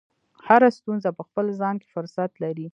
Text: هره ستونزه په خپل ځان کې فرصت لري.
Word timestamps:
هره 0.47 0.69
ستونزه 0.77 1.09
په 1.17 1.23
خپل 1.27 1.45
ځان 1.59 1.75
کې 1.81 1.87
فرصت 1.95 2.31
لري. 2.43 2.67